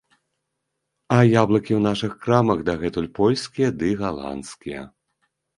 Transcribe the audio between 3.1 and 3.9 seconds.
польскія